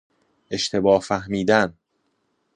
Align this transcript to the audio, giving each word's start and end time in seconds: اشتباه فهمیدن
اشتباه 0.51 0.99
فهمیدن 1.01 1.73